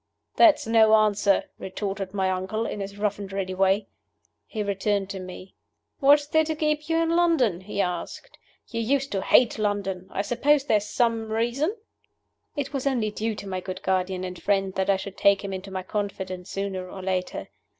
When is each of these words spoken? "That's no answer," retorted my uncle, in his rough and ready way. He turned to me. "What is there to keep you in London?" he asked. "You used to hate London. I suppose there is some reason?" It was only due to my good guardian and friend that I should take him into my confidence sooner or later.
"That's 0.35 0.65
no 0.65 0.95
answer," 0.95 1.43
retorted 1.59 2.11
my 2.11 2.31
uncle, 2.31 2.65
in 2.65 2.79
his 2.79 2.97
rough 2.97 3.19
and 3.19 3.31
ready 3.31 3.53
way. 3.53 3.85
He 4.47 4.63
turned 4.73 5.11
to 5.11 5.19
me. 5.19 5.53
"What 5.99 6.21
is 6.21 6.27
there 6.27 6.43
to 6.43 6.55
keep 6.55 6.89
you 6.89 6.97
in 6.97 7.11
London?" 7.15 7.61
he 7.61 7.81
asked. 7.81 8.39
"You 8.67 8.81
used 8.81 9.11
to 9.11 9.21
hate 9.21 9.59
London. 9.59 10.07
I 10.09 10.23
suppose 10.23 10.63
there 10.63 10.77
is 10.77 10.87
some 10.89 11.31
reason?" 11.31 11.75
It 12.55 12.73
was 12.73 12.87
only 12.87 13.11
due 13.11 13.35
to 13.35 13.47
my 13.47 13.59
good 13.59 13.83
guardian 13.83 14.23
and 14.23 14.41
friend 14.41 14.73
that 14.73 14.89
I 14.89 14.97
should 14.97 15.17
take 15.19 15.43
him 15.43 15.53
into 15.53 15.69
my 15.69 15.83
confidence 15.83 16.49
sooner 16.49 16.89
or 16.89 17.03
later. 17.03 17.49